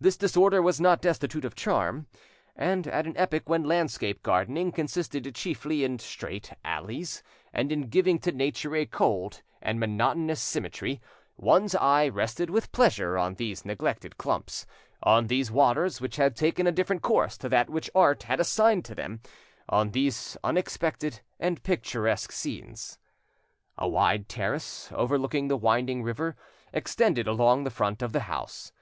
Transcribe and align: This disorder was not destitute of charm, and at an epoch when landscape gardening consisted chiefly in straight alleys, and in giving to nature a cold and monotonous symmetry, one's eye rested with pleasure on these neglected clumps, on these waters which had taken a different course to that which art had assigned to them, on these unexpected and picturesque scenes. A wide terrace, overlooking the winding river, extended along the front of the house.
This 0.00 0.16
disorder 0.16 0.60
was 0.60 0.80
not 0.80 1.00
destitute 1.00 1.44
of 1.44 1.54
charm, 1.54 2.08
and 2.56 2.84
at 2.88 3.06
an 3.06 3.16
epoch 3.16 3.48
when 3.48 3.62
landscape 3.62 4.24
gardening 4.24 4.72
consisted 4.72 5.32
chiefly 5.36 5.84
in 5.84 6.00
straight 6.00 6.52
alleys, 6.64 7.22
and 7.52 7.70
in 7.70 7.82
giving 7.82 8.18
to 8.22 8.32
nature 8.32 8.74
a 8.74 8.86
cold 8.86 9.40
and 9.62 9.78
monotonous 9.78 10.40
symmetry, 10.40 11.00
one's 11.36 11.76
eye 11.76 12.08
rested 12.08 12.50
with 12.50 12.72
pleasure 12.72 13.16
on 13.16 13.34
these 13.36 13.64
neglected 13.64 14.18
clumps, 14.18 14.66
on 15.04 15.28
these 15.28 15.48
waters 15.48 16.00
which 16.00 16.16
had 16.16 16.34
taken 16.34 16.66
a 16.66 16.72
different 16.72 17.02
course 17.02 17.38
to 17.38 17.48
that 17.48 17.70
which 17.70 17.88
art 17.94 18.24
had 18.24 18.40
assigned 18.40 18.84
to 18.86 18.96
them, 18.96 19.20
on 19.68 19.92
these 19.92 20.36
unexpected 20.42 21.20
and 21.38 21.62
picturesque 21.62 22.32
scenes. 22.32 22.98
A 23.76 23.86
wide 23.86 24.28
terrace, 24.28 24.90
overlooking 24.92 25.46
the 25.46 25.56
winding 25.56 26.02
river, 26.02 26.34
extended 26.72 27.28
along 27.28 27.62
the 27.62 27.70
front 27.70 28.02
of 28.02 28.12
the 28.12 28.22
house. 28.26 28.72